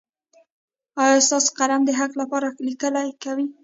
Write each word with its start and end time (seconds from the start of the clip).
ایا 1.03 1.17
ستاسو 1.27 1.49
قلم 1.59 1.81
د 1.85 1.89
حق 1.99 2.11
لپاره 2.21 2.47
لیکل 2.67 2.95
کوي؟ 3.23 3.45